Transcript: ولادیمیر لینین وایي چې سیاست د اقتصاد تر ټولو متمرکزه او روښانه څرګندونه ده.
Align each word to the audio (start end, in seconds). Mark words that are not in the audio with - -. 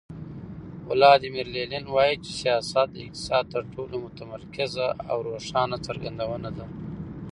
ولادیمیر 0.89 1.47
لینین 1.55 1.85
وایي 1.89 2.15
چې 2.23 2.31
سیاست 2.41 2.87
د 2.91 2.95
اقتصاد 3.05 3.45
تر 3.53 3.63
ټولو 3.73 3.95
متمرکزه 4.05 4.87
او 5.09 5.17
روښانه 5.27 5.77
څرګندونه 5.87 6.49
ده. 6.57 6.65